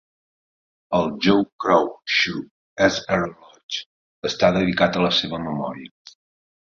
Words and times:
El 0.99 1.09
Joe 1.25 1.43
Crow 1.65 1.91
Shoe 2.13 2.39
Sr. 2.87 3.27
Lodge 3.33 3.83
està 4.31 4.49
dedicat 4.57 4.97
a 4.97 5.05
la 5.05 5.13
seva 5.19 5.41
memòria. 5.45 6.17